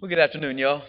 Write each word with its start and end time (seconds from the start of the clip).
Well, 0.00 0.08
good 0.08 0.18
afternoon, 0.18 0.56
y'all. 0.56 0.82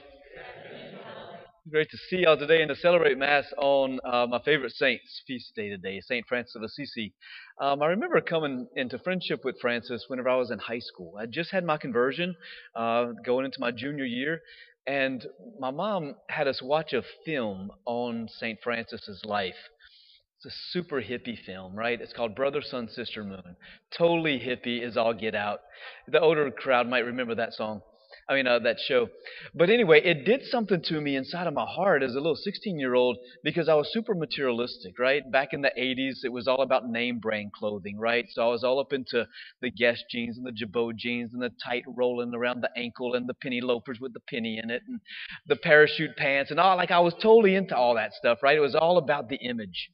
Great 1.69 1.89
to 1.89 1.97
see 1.97 2.19
y'all 2.19 2.37
today 2.37 2.61
and 2.61 2.69
to 2.69 2.77
celebrate 2.77 3.17
Mass 3.17 3.43
on 3.57 3.99
uh, 4.05 4.25
my 4.25 4.39
favorite 4.45 4.71
saint's 4.71 5.21
feast 5.27 5.53
day 5.53 5.67
today, 5.67 5.99
St. 5.99 6.25
Francis 6.29 6.55
of 6.55 6.63
Assisi. 6.63 7.13
Um, 7.59 7.81
I 7.81 7.87
remember 7.87 8.21
coming 8.21 8.69
into 8.77 8.97
friendship 8.99 9.43
with 9.43 9.59
Francis 9.59 10.05
whenever 10.07 10.29
I 10.29 10.37
was 10.37 10.49
in 10.49 10.59
high 10.59 10.79
school. 10.79 11.15
I 11.19 11.25
just 11.25 11.51
had 11.51 11.65
my 11.65 11.75
conversion 11.75 12.37
uh, 12.73 13.07
going 13.25 13.43
into 13.43 13.59
my 13.59 13.71
junior 13.71 14.05
year, 14.05 14.39
and 14.87 15.27
my 15.59 15.71
mom 15.71 16.15
had 16.29 16.47
us 16.47 16.61
watch 16.61 16.93
a 16.93 17.03
film 17.25 17.69
on 17.85 18.29
St. 18.29 18.59
Francis's 18.63 19.25
life. 19.25 19.55
It's 20.37 20.55
a 20.55 20.57
super 20.71 21.01
hippie 21.01 21.37
film, 21.45 21.75
right? 21.75 21.99
It's 21.99 22.13
called 22.13 22.33
Brother, 22.33 22.61
Sun, 22.61 22.87
Sister, 22.87 23.25
Moon. 23.25 23.57
Totally 23.93 24.39
hippie 24.39 24.81
is 24.81 24.95
all 24.95 25.13
get 25.13 25.35
out. 25.35 25.59
The 26.07 26.21
older 26.21 26.49
crowd 26.49 26.87
might 26.87 26.99
remember 26.99 27.35
that 27.35 27.51
song. 27.51 27.81
I 28.31 28.35
mean, 28.35 28.47
uh, 28.47 28.59
that 28.59 28.77
show. 28.87 29.09
But 29.53 29.69
anyway, 29.69 30.01
it 30.05 30.23
did 30.23 30.45
something 30.45 30.81
to 30.83 31.01
me 31.01 31.17
inside 31.17 31.47
of 31.47 31.53
my 31.53 31.65
heart 31.65 32.01
as 32.01 32.11
a 32.11 32.19
little 32.19 32.37
16 32.37 32.79
year 32.79 32.95
old 32.95 33.17
because 33.43 33.67
I 33.67 33.73
was 33.73 33.91
super 33.91 34.15
materialistic, 34.15 34.97
right? 34.97 35.29
Back 35.29 35.49
in 35.51 35.61
the 35.61 35.71
80s, 35.77 36.23
it 36.23 36.31
was 36.31 36.47
all 36.47 36.61
about 36.61 36.87
name 36.87 37.19
brand 37.19 37.51
clothing, 37.51 37.99
right? 37.99 38.23
So 38.31 38.41
I 38.41 38.47
was 38.47 38.63
all 38.63 38.79
up 38.79 38.93
into 38.93 39.27
the 39.61 39.69
Guess 39.69 40.03
jeans 40.09 40.37
and 40.37 40.45
the 40.45 40.53
Girbaud 40.53 40.95
jeans 40.95 41.33
and 41.33 41.41
the 41.41 41.51
tight 41.65 41.83
rolling 41.85 42.33
around 42.33 42.61
the 42.61 42.69
ankle 42.77 43.15
and 43.15 43.27
the 43.27 43.33
penny 43.33 43.59
loafers 43.59 43.99
with 43.99 44.13
the 44.13 44.21
penny 44.21 44.61
in 44.63 44.69
it 44.69 44.83
and 44.87 45.01
the 45.47 45.57
parachute 45.57 46.15
pants 46.15 46.51
and 46.51 46.59
all. 46.59 46.77
Like 46.77 46.91
I 46.91 47.01
was 47.01 47.13
totally 47.15 47.55
into 47.55 47.75
all 47.75 47.95
that 47.95 48.13
stuff, 48.13 48.37
right? 48.41 48.55
It 48.55 48.61
was 48.61 48.75
all 48.75 48.97
about 48.97 49.27
the 49.27 49.39
image. 49.45 49.91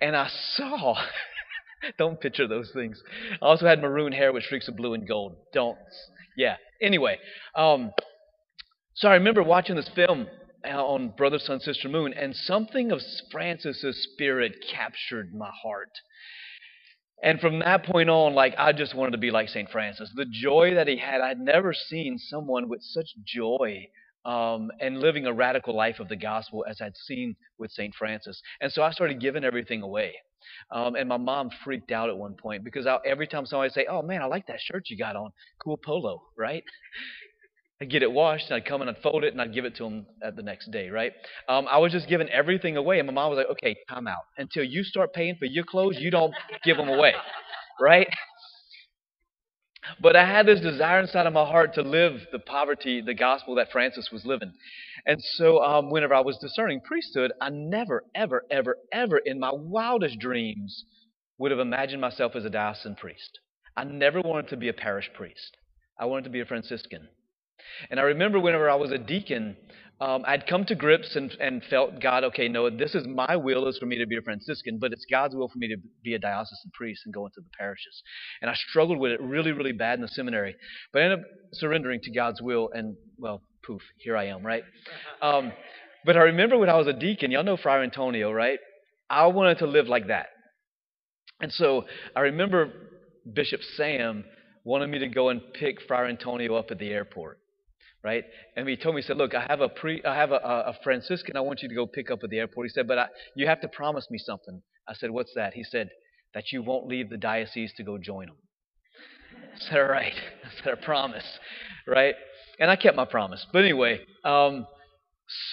And 0.00 0.16
I 0.16 0.28
saw. 0.56 0.96
Don't 1.98 2.20
picture 2.20 2.48
those 2.48 2.72
things. 2.74 3.00
I 3.40 3.46
also 3.46 3.66
had 3.66 3.80
maroon 3.80 4.12
hair 4.12 4.32
with 4.32 4.42
streaks 4.42 4.66
of 4.66 4.76
blue 4.76 4.94
and 4.94 5.06
gold. 5.06 5.36
Don't. 5.52 5.78
Yeah. 6.36 6.56
Anyway, 6.82 7.16
um, 7.54 7.92
so 8.94 9.08
I 9.08 9.14
remember 9.14 9.42
watching 9.42 9.76
this 9.76 9.88
film 9.94 10.26
uh, 10.64 10.84
on 10.84 11.14
Brother, 11.16 11.38
Sun, 11.38 11.60
Sister, 11.60 11.88
Moon, 11.88 12.12
and 12.12 12.34
something 12.34 12.90
of 12.90 13.00
Francis's 13.30 14.08
spirit 14.12 14.56
captured 14.70 15.32
my 15.32 15.50
heart. 15.62 15.90
And 17.22 17.40
from 17.40 17.60
that 17.60 17.84
point 17.84 18.10
on, 18.10 18.34
like 18.34 18.54
I 18.58 18.72
just 18.72 18.96
wanted 18.96 19.12
to 19.12 19.18
be 19.18 19.30
like 19.30 19.48
St. 19.48 19.70
Francis. 19.70 20.10
The 20.14 20.26
joy 20.26 20.74
that 20.74 20.88
he 20.88 20.96
had, 20.96 21.20
I'd 21.20 21.38
never 21.38 21.72
seen 21.72 22.18
someone 22.18 22.68
with 22.68 22.82
such 22.82 23.06
joy 23.24 23.86
um, 24.24 24.70
and 24.80 24.98
living 25.00 25.26
a 25.26 25.32
radical 25.32 25.74
life 25.74 26.00
of 26.00 26.08
the 26.08 26.16
gospel 26.16 26.64
as 26.68 26.80
I'd 26.80 26.96
seen 26.96 27.36
with 27.58 27.70
St. 27.70 27.94
Francis. 27.94 28.40
And 28.60 28.72
so 28.72 28.82
I 28.82 28.90
started 28.92 29.20
giving 29.20 29.44
everything 29.44 29.82
away. 29.82 30.14
Um, 30.70 30.96
and 30.96 31.08
my 31.08 31.16
mom 31.16 31.50
freaked 31.64 31.92
out 31.92 32.08
at 32.08 32.16
one 32.16 32.34
point 32.34 32.64
because 32.64 32.86
I, 32.86 32.98
every 33.06 33.26
time 33.28 33.46
somebody 33.46 33.70
say, 33.70 33.86
"Oh 33.88 34.02
man, 34.02 34.22
I 34.22 34.26
like 34.26 34.46
that 34.48 34.60
shirt 34.60 34.90
you 34.90 34.98
got 34.98 35.14
on, 35.14 35.30
cool 35.62 35.76
polo," 35.76 36.20
right? 36.36 36.64
I'd 37.80 37.90
get 37.90 38.02
it 38.02 38.10
washed, 38.12 38.46
and 38.50 38.56
I'd 38.56 38.64
come 38.64 38.80
and 38.80 38.90
I'd 38.90 39.02
fold 39.02 39.24
it, 39.24 39.32
and 39.32 39.40
I'd 39.40 39.52
give 39.54 39.64
it 39.64 39.74
to 39.76 39.84
them 39.84 40.06
at 40.22 40.36
the 40.36 40.42
next 40.42 40.70
day, 40.70 40.88
right? 40.88 41.12
Um, 41.48 41.66
I 41.70 41.78
was 41.78 41.90
just 41.92 42.08
giving 42.08 42.28
everything 42.28 42.76
away, 42.76 42.98
and 42.98 43.06
my 43.06 43.12
mom 43.12 43.30
was 43.30 43.38
like, 43.38 43.48
"Okay, 43.50 43.76
time 43.88 44.06
out. 44.06 44.22
Until 44.38 44.64
you 44.64 44.84
start 44.84 45.12
paying 45.12 45.36
for 45.36 45.46
your 45.46 45.64
clothes, 45.64 45.96
you 45.98 46.10
don't 46.10 46.34
give 46.64 46.76
them 46.76 46.88
away, 46.88 47.14
right?" 47.80 48.08
But 50.00 50.16
I 50.16 50.24
had 50.24 50.46
this 50.46 50.60
desire 50.60 51.00
inside 51.00 51.26
of 51.26 51.32
my 51.32 51.44
heart 51.44 51.74
to 51.74 51.82
live 51.82 52.20
the 52.30 52.38
poverty, 52.38 53.00
the 53.00 53.14
gospel 53.14 53.56
that 53.56 53.72
Francis 53.72 54.10
was 54.12 54.24
living. 54.24 54.52
And 55.06 55.20
so, 55.20 55.62
um, 55.62 55.90
whenever 55.90 56.14
I 56.14 56.20
was 56.20 56.38
discerning 56.38 56.80
priesthood, 56.80 57.32
I 57.40 57.50
never, 57.50 58.04
ever, 58.14 58.44
ever, 58.50 58.78
ever 58.92 59.18
in 59.18 59.40
my 59.40 59.50
wildest 59.52 60.18
dreams 60.18 60.84
would 61.38 61.50
have 61.50 61.60
imagined 61.60 62.00
myself 62.00 62.36
as 62.36 62.44
a 62.44 62.50
diocesan 62.50 62.94
priest. 62.94 63.40
I 63.76 63.84
never 63.84 64.20
wanted 64.20 64.48
to 64.48 64.56
be 64.56 64.68
a 64.68 64.72
parish 64.72 65.10
priest. 65.14 65.56
I 65.98 66.04
wanted 66.04 66.24
to 66.24 66.30
be 66.30 66.40
a 66.40 66.44
Franciscan. 66.44 67.08
And 67.90 67.98
I 67.98 68.04
remember 68.04 68.38
whenever 68.38 68.70
I 68.70 68.74
was 68.74 68.92
a 68.92 68.98
deacon, 68.98 69.56
um, 70.02 70.24
I'd 70.26 70.48
come 70.48 70.64
to 70.64 70.74
grips 70.74 71.14
and, 71.14 71.30
and 71.38 71.62
felt 71.70 72.00
God, 72.00 72.24
okay, 72.24 72.48
no, 72.48 72.68
this 72.68 72.96
is 72.96 73.06
my 73.06 73.36
will 73.36 73.68
is 73.68 73.78
for 73.78 73.86
me 73.86 73.98
to 73.98 74.06
be 74.06 74.16
a 74.16 74.20
Franciscan, 74.20 74.78
but 74.80 74.92
it's 74.92 75.06
God's 75.08 75.36
will 75.36 75.48
for 75.48 75.58
me 75.58 75.68
to 75.68 75.76
be 76.02 76.14
a 76.14 76.18
diocesan 76.18 76.72
priest 76.74 77.02
and 77.04 77.14
go 77.14 77.24
into 77.24 77.40
the 77.40 77.48
parishes. 77.56 78.02
And 78.40 78.50
I 78.50 78.54
struggled 78.54 78.98
with 78.98 79.12
it 79.12 79.20
really, 79.20 79.52
really 79.52 79.70
bad 79.70 79.94
in 79.94 80.02
the 80.02 80.08
seminary, 80.08 80.56
but 80.92 81.02
I 81.02 81.04
ended 81.04 81.20
up 81.20 81.24
surrendering 81.52 82.00
to 82.00 82.10
God's 82.10 82.42
will, 82.42 82.70
and 82.72 82.96
well, 83.16 83.42
poof, 83.64 83.80
here 83.98 84.16
I 84.16 84.26
am, 84.26 84.44
right? 84.44 84.64
Um, 85.20 85.52
but 86.04 86.16
I 86.16 86.22
remember 86.22 86.58
when 86.58 86.68
I 86.68 86.76
was 86.76 86.88
a 86.88 86.92
deacon, 86.92 87.30
y'all 87.30 87.44
know 87.44 87.56
Friar 87.56 87.84
Antonio, 87.84 88.32
right? 88.32 88.58
I 89.08 89.28
wanted 89.28 89.58
to 89.58 89.68
live 89.68 89.86
like 89.86 90.08
that. 90.08 90.26
And 91.40 91.52
so 91.52 91.84
I 92.16 92.22
remember 92.22 92.72
Bishop 93.32 93.60
Sam 93.76 94.24
wanted 94.64 94.88
me 94.88 94.98
to 94.98 95.08
go 95.08 95.28
and 95.28 95.40
pick 95.54 95.80
Friar 95.86 96.06
Antonio 96.06 96.56
up 96.56 96.72
at 96.72 96.80
the 96.80 96.90
airport 96.90 97.38
right? 98.02 98.24
And 98.56 98.68
he 98.68 98.76
told 98.76 98.94
me, 98.94 99.02
he 99.02 99.06
said, 99.06 99.16
"Look, 99.16 99.34
I 99.34 99.46
have 99.48 99.60
a 99.60 99.68
pre, 99.68 100.02
I 100.04 100.14
have 100.14 100.32
a, 100.32 100.36
a 100.36 100.76
Franciscan. 100.82 101.36
I 101.36 101.40
want 101.40 101.62
you 101.62 101.68
to 101.68 101.74
go 101.74 101.86
pick 101.86 102.10
up 102.10 102.20
at 102.22 102.30
the 102.30 102.38
airport." 102.38 102.66
He 102.66 102.70
said, 102.70 102.88
"But 102.88 102.98
I, 102.98 103.06
you 103.34 103.46
have 103.46 103.60
to 103.62 103.68
promise 103.68 104.06
me 104.10 104.18
something." 104.18 104.62
I 104.88 104.94
said, 104.94 105.10
"What's 105.10 105.32
that?" 105.34 105.54
He 105.54 105.64
said, 105.64 105.90
"That 106.34 106.52
you 106.52 106.62
won't 106.62 106.86
leave 106.86 107.10
the 107.10 107.16
diocese 107.16 107.72
to 107.76 107.82
go 107.82 107.98
join 107.98 108.26
them." 108.26 108.36
I 109.54 109.58
said, 109.58 109.78
"All 109.78 109.88
right." 109.88 110.14
I 110.44 110.62
said, 110.62 110.78
"I 110.78 110.84
promise," 110.84 111.38
right? 111.86 112.14
And 112.58 112.70
I 112.70 112.76
kept 112.76 112.96
my 112.96 113.04
promise. 113.04 113.46
But 113.52 113.60
anyway, 113.64 114.00
um, 114.24 114.66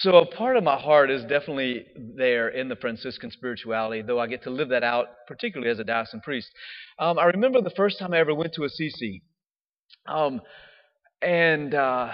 so 0.02 0.18
a 0.18 0.26
part 0.26 0.58
of 0.58 0.64
my 0.64 0.78
heart 0.78 1.09
is 1.09 1.22
definitely 1.24 1.86
there 2.16 2.50
in 2.50 2.68
the 2.68 2.76
Franciscan 2.76 3.32
spirituality, 3.32 4.02
though 4.02 4.20
I 4.20 4.28
get 4.28 4.44
to 4.44 4.50
live 4.50 4.70
that 4.70 4.84
out, 4.84 5.08
particularly 5.28 5.72
as 5.72 5.80
a 5.80 5.84
diocesan 5.84 6.22
priest. 6.22 6.50
Um, 6.98 7.18
I 7.18 7.26
remember 7.26 7.62
the 7.62 7.72
first 7.72 7.98
time 8.00 8.14
I 8.14 8.20
ever 8.20 8.34
went 8.36 8.54
to 8.54 8.66
Assisi. 8.66 9.22
Um, 10.06 10.42
and 11.22 11.74
uh, 11.74 12.12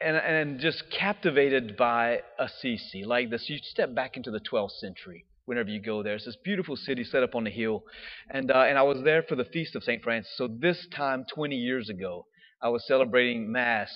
and 0.00 0.16
and 0.16 0.60
just 0.60 0.84
captivated 0.90 1.76
by 1.76 2.20
Assisi, 2.38 3.04
like 3.04 3.30
this. 3.30 3.48
You 3.48 3.58
step 3.62 3.94
back 3.94 4.16
into 4.16 4.30
the 4.30 4.40
12th 4.40 4.72
century 4.72 5.24
whenever 5.44 5.70
you 5.70 5.80
go 5.80 6.02
there. 6.02 6.14
It's 6.14 6.24
this 6.24 6.36
beautiful 6.36 6.76
city 6.76 7.04
set 7.04 7.22
up 7.22 7.34
on 7.34 7.44
the 7.44 7.50
hill, 7.50 7.84
and 8.30 8.50
uh, 8.50 8.64
and 8.68 8.78
I 8.78 8.82
was 8.82 9.02
there 9.04 9.22
for 9.22 9.36
the 9.36 9.44
feast 9.44 9.74
of 9.74 9.84
Saint 9.84 10.02
Francis. 10.02 10.32
So 10.36 10.48
this 10.48 10.86
time, 10.94 11.24
20 11.32 11.56
years 11.56 11.88
ago, 11.88 12.26
I 12.60 12.68
was 12.68 12.86
celebrating 12.86 13.50
Mass 13.50 13.90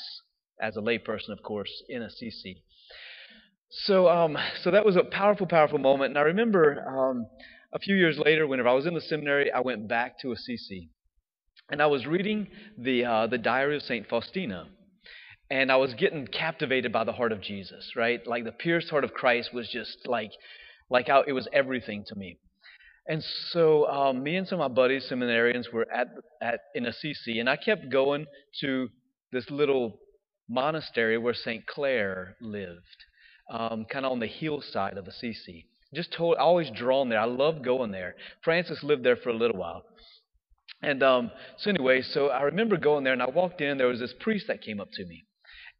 as 0.61 0.77
a 0.77 0.81
layperson, 0.81 1.31
of 1.31 1.43
course, 1.43 1.71
in 1.89 2.03
Assisi. 2.03 2.63
So 3.69 4.09
um, 4.09 4.39
so 4.63 4.71
that 4.71 4.85
was 4.85 4.97
a 4.97 5.05
powerful, 5.05 5.47
powerful 5.47 5.79
moment. 5.79 6.11
And 6.11 6.19
I 6.19 6.23
remember 6.23 6.87
um, 6.89 7.27
a 7.73 7.79
few 7.79 7.97
years 7.97 8.19
later, 8.19 8.47
whenever 8.47 8.69
I 8.69 8.75
was 8.75 8.87
in 8.87 8.95
the 8.95 9.01
seminary, 9.01 9.53
I 9.53 9.61
went 9.61 9.89
back 9.89 10.19
to 10.21 10.33
Assisi 10.33 10.91
and 11.71 11.83
I 11.83 11.87
was 11.87 12.07
reading 12.07 12.49
the 12.79 13.05
uh, 13.05 13.27
the 13.27 13.39
diary 13.39 13.77
of 13.77 13.83
Saint 13.83 14.09
Faustina, 14.09 14.67
and 15.51 15.71
I 15.71 15.77
was 15.77 15.95
getting 15.95 16.27
captivated 16.27 16.93
by 16.93 17.05
the 17.05 17.13
heart 17.13 17.33
of 17.33 17.41
Jesus. 17.41 17.93
Right, 17.97 18.21
like 18.27 18.45
the 18.45 18.53
pierced 18.53 18.91
heart 18.91 19.05
of 19.05 19.13
Christ 19.13 19.53
was 19.53 19.69
just 19.69 20.07
like 20.07 20.31
like 20.91 21.09
how 21.09 21.23
it 21.27 21.33
was 21.33 21.49
everything 21.53 22.05
to 22.09 22.15
me. 22.17 22.39
And 23.09 23.23
so 23.51 23.87
um, 23.89 24.23
me 24.23 24.37
and 24.37 24.49
some 24.49 24.61
of 24.61 24.71
my 24.71 24.75
buddies, 24.75 25.07
seminarians, 25.11 25.73
were 25.73 25.87
at 25.93 26.09
at 26.43 26.61
in 26.75 26.87
Assisi, 26.87 27.39
and 27.39 27.49
I 27.49 27.57
kept 27.57 27.91
going 27.91 28.27
to 28.61 28.89
this 29.33 29.51
little 29.51 29.99
monastery 30.49 31.19
where 31.19 31.35
Saint 31.35 31.67
Clare 31.67 32.37
lived, 32.41 33.05
um, 33.51 33.85
kind 33.91 34.07
of 34.07 34.13
on 34.13 34.21
the 34.21 34.27
hillside 34.27 34.97
of 34.97 35.07
Assisi. 35.07 35.67
Just 35.95 36.13
told, 36.13 36.37
always 36.37 36.71
drawn 36.71 37.09
there. 37.09 37.21
I 37.21 37.25
loved 37.27 37.65
going 37.65 37.93
there. 37.93 38.17
Francis 38.43 38.83
lived 38.83 39.05
there 39.05 39.17
for 39.17 39.31
a 39.31 39.37
little 39.37 39.57
while. 39.57 39.85
And 40.83 41.03
um, 41.03 41.31
so 41.59 41.71
anyway, 41.71 42.03
so 42.03 42.29
I 42.29 42.43
remember 42.43 42.77
going 42.77 43.05
there, 43.05 43.13
and 43.13 43.23
I 43.23 43.31
walked 43.31 43.61
in. 43.61 43.79
There 43.79 43.87
was 43.89 44.01
this 44.01 44.15
priest 44.21 44.47
that 44.49 44.63
came 44.63 44.81
up 44.81 44.91
to 44.93 45.07
me, 45.07 45.25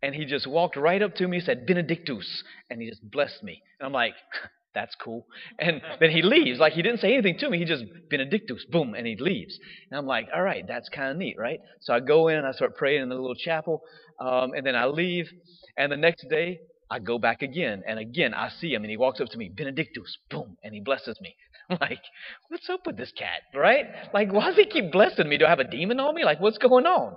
and 0.03 0.15
he 0.15 0.25
just 0.25 0.47
walked 0.47 0.77
right 0.77 1.03
up 1.03 1.15
to 1.17 1.29
me, 1.29 1.41
said 1.41 1.67
Benedictus, 1.67 2.43
and 2.71 2.81
he 2.81 2.89
just 2.89 3.09
blessed 3.11 3.43
me. 3.43 3.63
And 3.79 3.87
I'm 3.87 3.93
like, 3.93 4.15
that's 4.75 4.95
cool. 4.97 5.27
And 5.59 5.81
then 6.01 6.11
he 6.11 6.23
leaves. 6.23 6.59
Like 6.59 6.75
he 6.75 6.83
didn't 6.83 7.01
say 7.01 7.13
anything 7.15 7.39
to 7.39 7.51
me. 7.51 7.59
He 7.59 7.65
just 7.65 7.85
Benedictus, 8.11 8.65
boom, 8.71 8.95
and 8.95 9.07
he 9.07 9.17
leaves. 9.17 9.59
And 9.91 9.99
I'm 9.99 10.07
like, 10.07 10.29
all 10.35 10.43
right, 10.43 10.65
that's 10.67 10.89
kind 10.89 11.11
of 11.11 11.17
neat, 11.17 11.37
right? 11.39 11.61
So 11.81 11.95
I 11.95 12.01
go 12.01 12.29
in 12.29 12.45
I 12.45 12.53
start 12.53 12.77
praying 12.77 13.03
in 13.03 13.09
the 13.09 13.15
little 13.15 13.35
chapel, 13.35 13.83
um, 14.21 14.53
and 14.55 14.67
then 14.67 14.77
I 14.77 14.87
leave. 14.87 15.31
And 15.77 15.93
the 15.93 15.97
next 15.97 16.27
day, 16.31 16.61
I 16.91 17.01
go 17.01 17.19
back 17.19 17.43
again, 17.43 17.83
and 17.87 17.99
again 17.99 18.35
I 18.35 18.49
see 18.49 18.73
him, 18.73 18.83
and 18.83 18.91
he 18.91 18.97
walks 18.97 19.21
up 19.21 19.29
to 19.29 19.39
me, 19.39 19.51
Benedictus, 19.55 20.17
boom, 20.31 20.57
and 20.63 20.73
he 20.75 20.81
blesses 20.81 21.19
me. 21.21 21.37
Like, 21.81 22.03
what's 22.49 22.69
up 22.71 22.87
with 22.87 22.97
this 22.97 23.13
cat, 23.19 23.43
right? 23.55 23.87
Like, 24.15 24.33
why 24.33 24.47
does 24.47 24.57
he 24.57 24.67
keep 24.67 24.93
blessing 24.93 25.29
me? 25.29 25.37
Do 25.37 25.47
I 25.47 25.51
have 25.51 25.59
a 25.59 25.65
demon 25.65 25.99
on 25.99 26.15
me? 26.15 26.25
Like, 26.25 26.41
what's 26.41 26.59
going 26.59 26.87
on? 26.87 27.17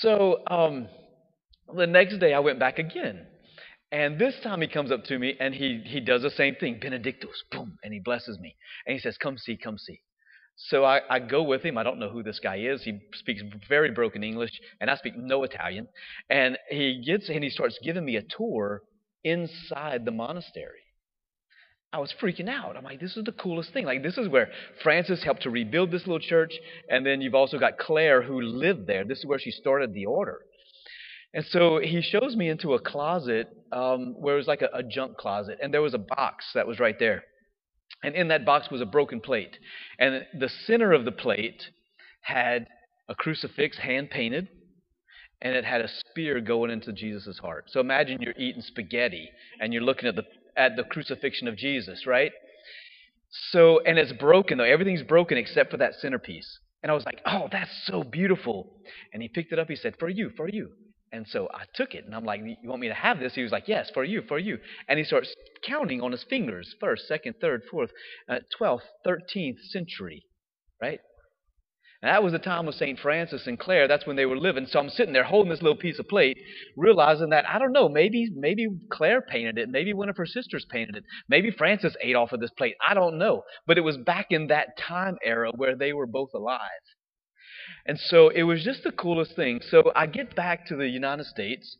So 0.00 0.38
um, 0.48 0.88
the 1.74 1.86
next 1.86 2.18
day 2.18 2.32
I 2.32 2.38
went 2.40 2.58
back 2.58 2.78
again. 2.78 3.26
And 3.92 4.18
this 4.18 4.34
time 4.42 4.62
he 4.62 4.68
comes 4.68 4.90
up 4.90 5.04
to 5.04 5.18
me 5.18 5.36
and 5.38 5.54
he, 5.54 5.82
he 5.86 6.00
does 6.00 6.22
the 6.22 6.30
same 6.30 6.56
thing, 6.56 6.78
Benedictus, 6.80 7.44
boom, 7.52 7.78
and 7.84 7.92
he 7.92 8.00
blesses 8.00 8.38
me. 8.38 8.56
And 8.86 8.94
he 8.94 9.00
says, 9.00 9.16
Come 9.16 9.38
see, 9.38 9.56
come 9.56 9.78
see. 9.78 10.00
So 10.56 10.84
I, 10.84 11.00
I 11.10 11.18
go 11.20 11.42
with 11.42 11.62
him. 11.62 11.76
I 11.76 11.82
don't 11.82 11.98
know 11.98 12.08
who 12.08 12.22
this 12.22 12.40
guy 12.40 12.56
is. 12.56 12.82
He 12.82 12.98
speaks 13.14 13.42
very 13.68 13.90
broken 13.90 14.24
English, 14.24 14.50
and 14.80 14.90
I 14.90 14.96
speak 14.96 15.12
no 15.16 15.44
Italian. 15.44 15.86
And 16.30 16.58
he 16.70 17.02
gets 17.06 17.28
and 17.28 17.44
he 17.44 17.50
starts 17.50 17.78
giving 17.82 18.04
me 18.04 18.16
a 18.16 18.22
tour 18.22 18.82
inside 19.22 20.04
the 20.06 20.12
monastery. 20.12 20.85
I 21.92 21.98
was 21.98 22.12
freaking 22.20 22.48
out. 22.48 22.76
I'm 22.76 22.84
like, 22.84 23.00
this 23.00 23.16
is 23.16 23.24
the 23.24 23.32
coolest 23.32 23.72
thing. 23.72 23.86
Like, 23.86 24.02
this 24.02 24.18
is 24.18 24.28
where 24.28 24.50
Francis 24.82 25.22
helped 25.22 25.42
to 25.42 25.50
rebuild 25.50 25.90
this 25.90 26.06
little 26.06 26.20
church, 26.20 26.52
and 26.90 27.06
then 27.06 27.20
you've 27.20 27.34
also 27.34 27.58
got 27.58 27.78
Clare 27.78 28.22
who 28.22 28.40
lived 28.40 28.86
there. 28.86 29.04
This 29.04 29.20
is 29.20 29.26
where 29.26 29.38
she 29.38 29.50
started 29.50 29.94
the 29.94 30.06
order. 30.06 30.40
And 31.32 31.44
so 31.46 31.78
he 31.78 32.02
shows 32.02 32.34
me 32.34 32.48
into 32.48 32.74
a 32.74 32.80
closet 32.80 33.48
um, 33.72 34.14
where 34.18 34.34
it 34.34 34.38
was 34.38 34.46
like 34.46 34.62
a, 34.62 34.68
a 34.72 34.82
junk 34.82 35.16
closet, 35.16 35.58
and 35.62 35.72
there 35.72 35.82
was 35.82 35.94
a 35.94 35.98
box 35.98 36.46
that 36.54 36.66
was 36.66 36.78
right 36.78 36.98
there. 36.98 37.24
And 38.02 38.14
in 38.14 38.28
that 38.28 38.44
box 38.44 38.70
was 38.70 38.80
a 38.80 38.86
broken 38.86 39.20
plate. 39.20 39.56
And 39.98 40.26
the 40.38 40.50
center 40.66 40.92
of 40.92 41.04
the 41.04 41.12
plate 41.12 41.62
had 42.22 42.66
a 43.08 43.14
crucifix 43.14 43.78
hand 43.78 44.10
painted, 44.10 44.48
and 45.42 45.54
it 45.54 45.64
had 45.64 45.82
a 45.82 45.88
spear 45.88 46.40
going 46.40 46.70
into 46.70 46.92
Jesus' 46.92 47.38
heart. 47.38 47.66
So 47.68 47.80
imagine 47.80 48.20
you're 48.20 48.34
eating 48.38 48.62
spaghetti 48.62 49.28
and 49.60 49.72
you're 49.72 49.82
looking 49.82 50.08
at 50.08 50.16
the 50.16 50.24
at 50.56 50.76
the 50.76 50.84
crucifixion 50.84 51.48
of 51.48 51.56
Jesus, 51.56 52.06
right? 52.06 52.32
So 53.50 53.80
and 53.80 53.98
it's 53.98 54.12
broken 54.12 54.58
though. 54.58 54.64
Everything's 54.64 55.02
broken 55.02 55.36
except 55.38 55.70
for 55.70 55.76
that 55.78 55.94
centerpiece. 55.94 56.58
And 56.82 56.90
I 56.90 56.94
was 56.94 57.04
like, 57.04 57.20
"Oh, 57.26 57.48
that's 57.50 57.84
so 57.86 58.04
beautiful." 58.04 58.80
And 59.12 59.22
he 59.22 59.28
picked 59.28 59.52
it 59.52 59.58
up. 59.58 59.68
He 59.68 59.76
said, 59.76 59.96
"For 59.98 60.08
you, 60.08 60.30
for 60.36 60.48
you." 60.48 60.70
And 61.12 61.26
so 61.26 61.48
I 61.54 61.64
took 61.74 61.94
it, 61.94 62.04
and 62.04 62.14
I'm 62.14 62.24
like, 62.24 62.40
"You 62.40 62.68
want 62.68 62.80
me 62.80 62.88
to 62.88 62.94
have 62.94 63.18
this?" 63.18 63.34
He 63.34 63.42
was 63.42 63.52
like, 63.52 63.68
"Yes, 63.68 63.90
for 63.90 64.04
you, 64.04 64.22
for 64.22 64.38
you." 64.38 64.58
And 64.88 64.98
he 64.98 65.04
starts 65.04 65.34
counting 65.62 66.00
on 66.00 66.12
his 66.12 66.24
fingers: 66.24 66.74
first, 66.80 67.06
second, 67.06 67.34
third, 67.40 67.62
fourth, 67.70 67.90
uh, 68.28 68.40
twelfth, 68.56 68.86
thirteenth 69.04 69.60
century, 69.62 70.24
right? 70.80 71.00
And 72.02 72.10
that 72.10 72.22
was 72.22 72.32
the 72.32 72.38
time 72.38 72.68
of 72.68 72.74
St. 72.74 72.98
Francis 72.98 73.46
and 73.46 73.58
Clare. 73.58 73.88
That's 73.88 74.06
when 74.06 74.16
they 74.16 74.26
were 74.26 74.36
living. 74.36 74.66
So 74.66 74.78
I'm 74.78 74.90
sitting 74.90 75.14
there 75.14 75.24
holding 75.24 75.50
this 75.50 75.62
little 75.62 75.78
piece 75.78 75.98
of 75.98 76.08
plate, 76.08 76.38
realizing 76.76 77.30
that, 77.30 77.48
I 77.48 77.58
don't 77.58 77.72
know, 77.72 77.88
maybe 77.88 78.28
maybe 78.34 78.66
Clare 78.90 79.22
painted 79.22 79.58
it. 79.58 79.68
Maybe 79.70 79.92
one 79.92 80.08
of 80.08 80.16
her 80.16 80.26
sisters 80.26 80.66
painted 80.68 80.96
it. 80.96 81.04
Maybe 81.28 81.50
Francis 81.50 81.96
ate 82.02 82.16
off 82.16 82.32
of 82.32 82.40
this 82.40 82.50
plate. 82.56 82.74
I 82.86 82.94
don't 82.94 83.18
know. 83.18 83.42
But 83.66 83.78
it 83.78 83.82
was 83.82 83.96
back 83.96 84.26
in 84.30 84.48
that 84.48 84.78
time 84.78 85.16
era 85.24 85.50
where 85.54 85.74
they 85.74 85.92
were 85.92 86.06
both 86.06 86.30
alive. 86.34 86.60
And 87.86 87.98
so 87.98 88.28
it 88.28 88.42
was 88.42 88.64
just 88.64 88.82
the 88.84 88.92
coolest 88.92 89.34
thing. 89.34 89.60
So 89.70 89.92
I 89.94 90.06
get 90.06 90.36
back 90.36 90.66
to 90.66 90.76
the 90.76 90.88
United 90.88 91.26
States, 91.26 91.76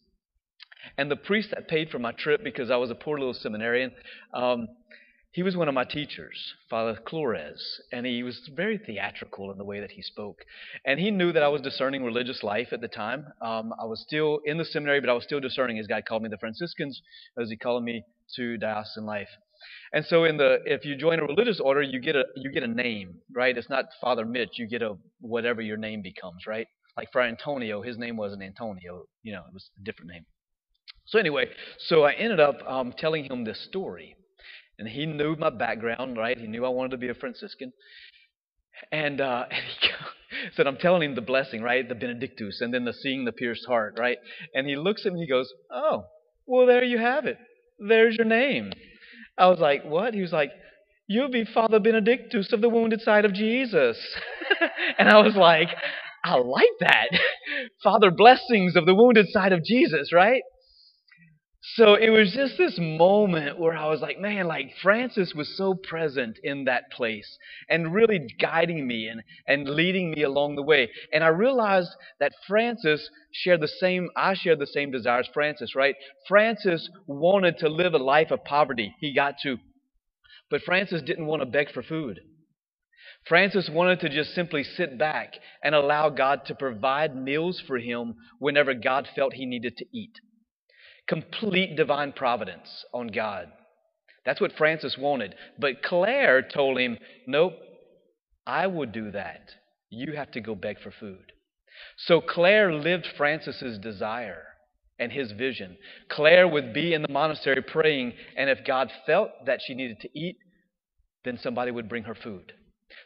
and 0.96 1.10
the 1.10 1.16
priest 1.16 1.50
that 1.50 1.68
paid 1.68 1.90
for 1.90 1.98
my 1.98 2.12
trip, 2.12 2.42
because 2.44 2.70
I 2.70 2.76
was 2.76 2.90
a 2.90 2.94
poor 2.94 3.18
little 3.18 3.34
seminarian, 3.34 3.92
um, 4.32 4.68
he 5.37 5.43
was 5.43 5.55
one 5.55 5.69
of 5.69 5.75
my 5.75 5.85
teachers, 5.85 6.55
Father 6.71 6.99
Flores, 7.11 7.83
and 7.93 8.06
he 8.06 8.23
was 8.23 8.49
very 8.56 8.79
theatrical 8.79 9.53
in 9.53 9.59
the 9.59 9.65
way 9.65 9.81
that 9.81 9.91
he 9.91 10.00
spoke. 10.00 10.38
And 10.87 10.99
he 10.99 11.11
knew 11.11 11.31
that 11.31 11.43
I 11.43 11.49
was 11.49 11.61
discerning 11.61 12.03
religious 12.03 12.43
life 12.43 12.69
at 12.73 12.81
the 12.81 12.88
time. 12.88 13.27
Um, 13.43 13.75
I 13.79 13.85
was 13.85 14.00
still 14.00 14.41
in 14.47 14.56
the 14.56 14.65
seminary, 14.65 14.99
but 14.99 15.11
I 15.11 15.12
was 15.12 15.25
still 15.25 15.38
discerning. 15.38 15.77
His 15.77 15.87
God 15.87 16.05
called 16.09 16.23
me 16.23 16.31
the 16.31 16.38
Franciscans, 16.38 17.03
as 17.38 17.50
he 17.50 17.56
called 17.59 17.85
me 17.85 18.03
to 18.37 18.56
diocesan 18.56 19.05
life. 19.05 19.29
And 19.93 20.06
so, 20.06 20.25
in 20.25 20.38
the 20.38 20.61
if 20.65 20.87
you 20.87 20.97
join 20.97 21.19
a 21.19 21.25
religious 21.27 21.61
order, 21.61 21.83
you 21.83 22.00
get 22.00 22.17
a 22.17 22.25
you 22.37 22.50
get 22.50 22.62
a 22.62 22.67
name, 22.67 23.17
right? 23.31 23.59
It's 23.59 23.69
not 23.69 23.85
Father 24.00 24.25
Mitch. 24.25 24.53
You 24.55 24.67
get 24.67 24.81
a 24.81 24.94
whatever 25.21 25.61
your 25.61 25.77
name 25.77 26.00
becomes, 26.00 26.47
right? 26.47 26.67
Like 26.97 27.12
for 27.12 27.21
Antonio, 27.21 27.83
his 27.83 27.99
name 27.99 28.17
wasn't 28.17 28.43
Antonio. 28.43 29.05
You 29.23 29.35
know, 29.35 29.43
it 29.47 29.53
was 29.53 29.69
a 29.79 29.85
different 29.85 30.12
name. 30.12 30.25
So 31.05 31.19
anyway, 31.19 31.50
so 31.77 32.05
I 32.05 32.15
ended 32.15 32.41
up 32.41 32.62
um, 32.67 32.94
telling 32.97 33.25
him 33.27 33.44
this 33.44 33.62
story 33.69 34.17
and 34.78 34.88
he 34.88 35.06
knew 35.06 35.37
my 35.37 35.50
background, 35.50 36.17
right? 36.17 36.37
He 36.37 36.46
knew 36.46 36.64
I 36.64 36.69
wanted 36.69 36.93
to 36.93 36.96
be 36.99 37.08
a 37.08 37.14
Franciscan. 37.14 37.73
And, 38.93 39.20
uh, 39.20 39.44
and 39.50 39.64
he 39.81 39.88
said, 40.56 40.67
I'm 40.67 40.76
telling 40.76 41.02
him 41.02 41.14
the 41.14 41.20
blessing, 41.23 41.62
right? 41.62 41.88
The 41.88 41.94
Benedictus, 41.94 42.61
and 42.61 42.73
then 42.73 42.84
the 42.84 42.93
seeing 42.93 43.25
the 43.25 43.32
pierced 43.32 43.67
heart, 43.67 43.96
right? 43.99 44.19
And 44.55 44.67
he 44.67 44.76
looks 44.76 45.06
at 45.06 45.12
me 45.12 45.20
and 45.20 45.26
he 45.26 45.31
goes, 45.31 45.52
Oh, 45.70 46.05
well, 46.46 46.67
there 46.67 46.84
you 46.84 46.99
have 46.99 47.26
it. 47.26 47.38
There's 47.78 48.17
your 48.17 48.26
name. 48.26 48.73
I 49.38 49.49
was 49.49 49.58
like, 49.58 49.84
What? 49.84 50.14
He 50.14 50.23
was 50.23 50.32
like, 50.32 50.50
You'll 51.08 51.31
be 51.31 51.44
Father 51.44 51.78
Benedictus 51.78 52.52
of 52.52 52.61
the 52.61 52.69
wounded 52.69 53.00
side 53.00 53.25
of 53.25 53.32
Jesus. 53.32 53.96
and 54.99 55.08
I 55.08 55.20
was 55.20 55.37
like, 55.37 55.69
I 56.25 56.34
like 56.34 56.64
that. 56.81 57.08
Father 57.82 58.11
Blessings 58.11 58.75
of 58.75 58.87
the 58.87 58.94
wounded 58.94 59.28
side 59.28 59.52
of 59.52 59.62
Jesus, 59.62 60.12
right? 60.12 60.43
So 61.74 61.94
it 61.94 62.10
was 62.10 62.32
just 62.32 62.56
this 62.56 62.78
moment 62.78 63.58
where 63.58 63.76
I 63.76 63.88
was 63.88 64.00
like, 64.00 64.20
man, 64.20 64.46
like 64.46 64.70
Francis 64.80 65.34
was 65.34 65.56
so 65.56 65.74
present 65.74 66.38
in 66.44 66.64
that 66.66 66.92
place 66.92 67.38
and 67.68 67.92
really 67.92 68.20
guiding 68.40 68.86
me 68.86 69.08
and, 69.08 69.20
and 69.48 69.68
leading 69.68 70.12
me 70.12 70.22
along 70.22 70.54
the 70.54 70.62
way. 70.62 70.88
And 71.12 71.24
I 71.24 71.28
realized 71.28 71.90
that 72.20 72.32
Francis 72.46 73.10
shared 73.32 73.60
the 73.60 73.68
same, 73.68 74.10
I 74.16 74.34
shared 74.34 74.60
the 74.60 74.66
same 74.66 74.92
desires 74.92 75.28
Francis, 75.34 75.74
right? 75.74 75.96
Francis 76.28 76.88
wanted 77.08 77.58
to 77.58 77.68
live 77.68 77.94
a 77.94 77.98
life 77.98 78.30
of 78.30 78.44
poverty. 78.44 78.94
He 79.00 79.12
got 79.12 79.34
to. 79.42 79.58
But 80.48 80.62
Francis 80.62 81.02
didn't 81.02 81.26
want 81.26 81.42
to 81.42 81.46
beg 81.46 81.72
for 81.72 81.82
food. 81.82 82.20
Francis 83.26 83.68
wanted 83.68 83.98
to 84.00 84.08
just 84.08 84.36
simply 84.36 84.62
sit 84.62 84.96
back 85.00 85.34
and 85.64 85.74
allow 85.74 86.10
God 86.10 86.44
to 86.46 86.54
provide 86.54 87.16
meals 87.16 87.60
for 87.66 87.78
him 87.78 88.14
whenever 88.38 88.72
God 88.72 89.08
felt 89.16 89.34
he 89.34 89.46
needed 89.46 89.76
to 89.78 89.86
eat 89.92 90.20
complete 91.08 91.76
divine 91.76 92.12
providence 92.12 92.85
on 92.93 93.08
God. 93.08 93.49
That's 94.25 94.41
what 94.41 94.53
Francis 94.58 94.97
wanted. 94.99 95.35
But 95.58 95.82
Clare 95.82 96.43
told 96.43 96.79
him, 96.79 96.99
Nope, 97.26 97.55
I 98.47 98.67
would 98.67 98.93
do 98.93 99.12
that. 99.12 99.50
You 99.88 100.14
have 100.14 100.32
to 100.32 100.41
go 100.41 100.55
beg 100.55 100.81
for 100.81 100.91
food. 100.91 101.32
So 101.97 102.20
Clare 102.20 102.73
lived 102.73 103.06
Francis's 103.17 103.79
desire 103.79 104.43
and 104.99 105.12
his 105.12 105.31
vision. 105.32 105.76
Clare 106.08 106.49
would 106.49 106.73
be 106.73 106.94
in 106.94 107.03
the 107.03 107.09
monastery 107.12 107.62
praying, 107.62 108.14
and 108.37 108.49
if 108.49 108.64
God 108.67 108.91
felt 109.05 109.31
that 109.44 109.61
she 109.64 109.75
needed 109.75 110.00
to 110.00 110.19
eat, 110.19 110.38
then 111.25 111.38
somebody 111.43 111.70
would 111.70 111.88
bring 111.88 112.05
her 112.05 112.14
food. 112.14 112.52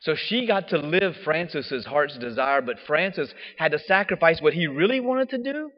So 0.03 0.14
she 0.14 0.46
got 0.46 0.69
to 0.69 0.79
live 0.79 1.14
Francis's 1.25 1.85
heart's 1.85 2.17
desire, 2.19 2.62
but 2.62 2.76
Francis 2.87 3.32
had 3.58 3.73
to 3.73 3.79
sacrifice 3.79 4.41
what 4.41 4.55
he 4.55 4.67
really 4.67 5.00
wanted 5.00 5.31
to 5.31 5.38
do 5.38 5.70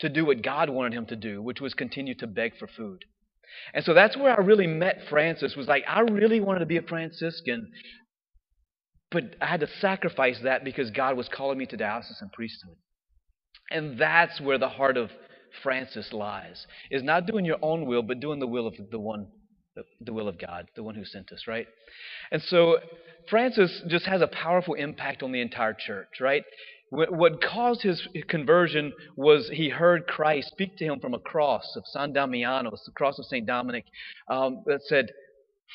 to 0.00 0.08
do 0.08 0.24
what 0.24 0.42
God 0.42 0.70
wanted 0.70 0.94
him 0.94 1.06
to 1.06 1.16
do, 1.16 1.42
which 1.42 1.60
was 1.60 1.74
continue 1.74 2.14
to 2.16 2.26
beg 2.26 2.56
for 2.58 2.68
food. 2.68 3.04
And 3.74 3.84
so 3.84 3.94
that's 3.94 4.16
where 4.16 4.38
I 4.38 4.42
really 4.42 4.66
met 4.66 5.00
Francis, 5.08 5.56
was 5.56 5.66
like, 5.66 5.84
I 5.88 6.00
really 6.00 6.40
wanted 6.40 6.60
to 6.60 6.66
be 6.66 6.76
a 6.76 6.82
Franciscan, 6.82 7.70
but 9.10 9.36
I 9.40 9.46
had 9.46 9.60
to 9.60 9.68
sacrifice 9.80 10.38
that 10.44 10.64
because 10.64 10.90
God 10.90 11.16
was 11.16 11.28
calling 11.28 11.58
me 11.58 11.66
to 11.66 11.76
diocesan 11.76 12.30
priesthood. 12.32 12.76
And 13.70 13.98
that's 13.98 14.40
where 14.40 14.58
the 14.58 14.68
heart 14.68 14.96
of 14.96 15.10
Francis 15.62 16.12
lies, 16.12 16.66
is 16.90 17.02
not 17.02 17.26
doing 17.26 17.44
your 17.44 17.58
own 17.62 17.86
will, 17.86 18.02
but 18.02 18.20
doing 18.20 18.38
the 18.38 18.46
will 18.46 18.66
of 18.66 18.74
the 18.90 19.00
one, 19.00 19.28
the 20.00 20.12
will 20.12 20.28
of 20.28 20.38
God, 20.38 20.68
the 20.76 20.82
one 20.82 20.94
who 20.94 21.04
sent 21.04 21.32
us, 21.32 21.44
right? 21.46 21.66
And 22.30 22.42
so 22.42 22.78
Francis 23.30 23.82
just 23.88 24.06
has 24.06 24.20
a 24.20 24.26
powerful 24.26 24.74
impact 24.74 25.22
on 25.22 25.32
the 25.32 25.40
entire 25.40 25.74
church, 25.74 26.20
right? 26.20 26.44
What 26.90 27.42
caused 27.42 27.82
his 27.82 28.06
conversion 28.28 28.92
was 29.14 29.50
he 29.52 29.68
heard 29.68 30.06
Christ 30.06 30.48
speak 30.48 30.76
to 30.78 30.84
him 30.84 31.00
from 31.00 31.12
a 31.12 31.18
cross 31.18 31.76
of 31.76 31.86
San 31.86 32.14
Damiano, 32.14 32.70
the 32.70 32.92
cross 32.92 33.18
of 33.18 33.26
St. 33.26 33.46
Dominic, 33.46 33.84
um, 34.28 34.62
that 34.66 34.80
said, 34.84 35.10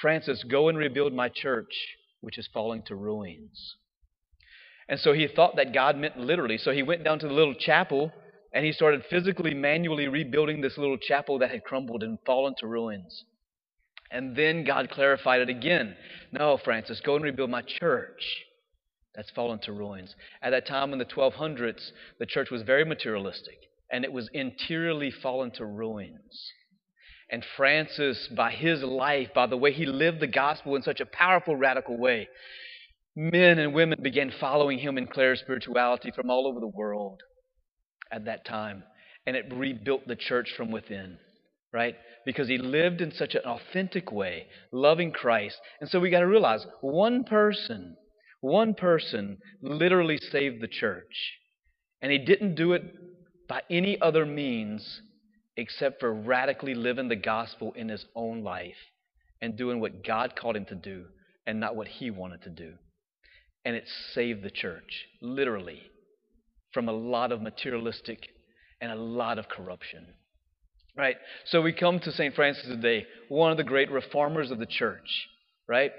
Francis, 0.02 0.44
go 0.44 0.70
and 0.70 0.78
rebuild 0.78 1.14
my 1.14 1.30
church, 1.30 1.74
which 2.22 2.40
is 2.40 2.50
falling 2.52 2.82
to 2.88 2.96
ruins. 2.96 3.76
And 4.90 5.00
so 5.00 5.14
he 5.14 5.28
thought 5.28 5.56
that 5.58 5.74
God 5.74 5.98
meant 5.98 6.18
literally. 6.18 6.58
So 6.58 6.72
he 6.72 6.82
went 6.82 7.04
down 7.04 7.20
to 7.20 7.28
the 7.28 7.34
little 7.34 7.54
chapel 7.54 8.12
and 8.52 8.66
he 8.66 8.72
started 8.72 9.04
physically, 9.10 9.54
manually 9.54 10.08
rebuilding 10.08 10.62
this 10.62 10.78
little 10.78 10.98
chapel 10.98 11.40
that 11.40 11.52
had 11.52 11.64
crumbled 11.64 12.02
and 12.02 12.18
fallen 12.26 12.56
to 12.60 12.68
ruins. 12.68 13.24
And 14.10 14.36
then 14.36 14.64
God 14.64 14.90
clarified 14.90 15.42
it 15.42 15.50
again. 15.50 15.96
No, 16.32 16.58
Francis, 16.58 17.02
go 17.02 17.16
and 17.16 17.24
rebuild 17.24 17.50
my 17.50 17.62
church 17.62 18.44
that's 19.16 19.32
fallen 19.32 19.60
to 19.60 19.72
ruins. 19.72 20.16
At 20.42 20.52
that 20.52 20.68
time 20.68 20.94
in 20.94 21.00
the 21.00 21.06
1200s, 21.06 21.92
the 22.20 22.26
church 22.26 22.50
was 22.50 22.64
very 22.64 22.86
materialistic 22.86 23.58
and 23.92 24.04
it 24.04 24.12
was 24.12 24.30
interiorly 24.34 25.12
fallen 25.12 25.52
to 25.52 25.66
ruins. 25.66 26.52
And 27.30 27.46
Francis, 27.56 28.28
by 28.36 28.52
his 28.52 28.82
life, 28.84 29.30
by 29.34 29.46
the 29.48 29.58
way 29.58 29.72
he 29.72 29.86
lived 29.86 30.20
the 30.20 30.28
gospel 30.28 30.76
in 30.76 30.82
such 30.82 31.00
a 31.00 31.06
powerful, 31.06 31.56
radical 31.56 31.98
way, 31.98 32.28
men 33.16 33.60
and 33.60 33.74
women 33.74 34.00
began 34.02 34.32
following 34.40 34.80
him 34.80 34.98
in 34.98 35.08
Clare's 35.08 35.40
spirituality 35.40 36.12
from 36.12 36.30
all 36.30 36.48
over 36.48 36.60
the 36.60 36.68
world 36.68 37.22
at 38.12 38.26
that 38.26 38.46
time. 38.46 38.84
And 39.26 39.36
it 39.36 39.46
rebuilt 39.54 40.08
the 40.08 40.16
church 40.16 40.52
from 40.58 40.72
within, 40.72 41.18
right? 41.72 41.96
Because 42.26 42.48
he 42.48 42.58
lived 42.58 43.00
in 43.00 43.14
such 43.14 43.36
an 43.36 43.44
authentic 43.46 44.12
way, 44.12 44.48
loving 44.72 45.12
Christ. 45.12 45.58
And 45.80 45.90
so 45.90 46.00
we 46.00 46.10
got 46.10 46.20
to 46.20 46.28
realize 46.28 46.66
one 46.82 47.24
person 47.24 47.96
one 48.44 48.74
person 48.74 49.38
literally 49.62 50.18
saved 50.18 50.62
the 50.62 50.68
church. 50.68 51.40
And 52.02 52.12
he 52.12 52.18
didn't 52.18 52.56
do 52.56 52.74
it 52.74 52.84
by 53.48 53.62
any 53.70 54.00
other 54.02 54.26
means 54.26 55.02
except 55.56 56.02
for 56.02 56.14
radically 56.14 56.76
living 56.76 57.08
the 57.08 57.16
gospel 57.16 57.72
in 57.78 57.88
his 57.88 58.06
own 58.16 58.44
life 58.44 58.76
and 59.42 59.56
doing 59.56 59.80
what 59.80 60.06
God 60.06 60.36
called 60.36 60.58
him 60.58 60.66
to 60.66 60.76
do 60.76 61.06
and 61.48 61.62
not 61.62 61.78
what 61.78 61.88
he 61.88 62.12
wanted 62.12 62.42
to 62.42 62.50
do. 62.50 62.74
And 63.64 63.78
it 63.78 63.86
saved 64.14 64.44
the 64.44 64.52
church, 64.52 65.06
literally, 65.22 65.82
from 66.74 66.90
a 66.90 66.94
lot 66.94 67.32
of 67.32 67.42
materialistic 67.42 68.28
and 68.82 68.92
a 68.92 68.96
lot 68.96 69.40
of 69.40 69.48
corruption. 69.48 70.06
Right? 70.98 71.16
So 71.46 71.62
we 71.62 71.72
come 71.72 72.00
to 72.02 72.12
St. 72.12 72.36
Francis 72.36 72.66
today, 72.66 73.06
one 73.30 73.52
of 73.52 73.58
the 73.58 73.64
great 73.64 73.90
reformers 73.90 74.52
of 74.52 74.60
the 74.60 74.66
church, 74.66 75.30
right? 75.66 75.94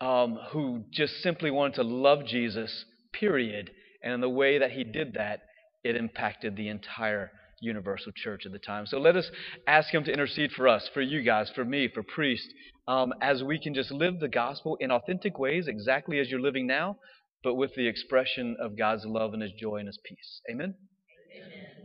Um, 0.00 0.38
who 0.50 0.84
just 0.90 1.22
simply 1.22 1.50
wanted 1.50 1.74
to 1.74 1.82
love 1.82 2.24
Jesus, 2.26 2.84
period. 3.12 3.70
And 4.02 4.14
in 4.14 4.20
the 4.20 4.28
way 4.28 4.58
that 4.58 4.72
he 4.72 4.84
did 4.84 5.14
that, 5.14 5.40
it 5.84 5.96
impacted 5.96 6.56
the 6.56 6.68
entire 6.68 7.30
universal 7.60 8.12
church 8.12 8.44
at 8.44 8.52
the 8.52 8.58
time. 8.58 8.86
So 8.86 8.98
let 8.98 9.16
us 9.16 9.30
ask 9.66 9.92
Him 9.92 10.04
to 10.04 10.12
intercede 10.12 10.52
for 10.52 10.68
us, 10.68 10.88
for 10.92 11.00
you 11.00 11.22
guys, 11.22 11.50
for 11.54 11.64
me, 11.64 11.88
for 11.92 12.02
priests, 12.02 12.52
um, 12.88 13.12
as 13.20 13.42
we 13.42 13.58
can 13.58 13.74
just 13.74 13.90
live 13.90 14.20
the 14.20 14.28
gospel 14.28 14.76
in 14.80 14.90
authentic 14.90 15.38
ways, 15.38 15.66
exactly 15.68 16.18
as 16.18 16.30
you're 16.30 16.40
living 16.40 16.66
now, 16.66 16.96
but 17.42 17.54
with 17.54 17.74
the 17.74 17.86
expression 17.86 18.56
of 18.60 18.76
God's 18.76 19.04
love 19.06 19.32
and 19.32 19.42
His 19.42 19.52
joy 19.52 19.76
and 19.76 19.86
His 19.86 19.98
peace. 20.04 20.40
Amen? 20.50 20.74
Amen. 21.34 21.75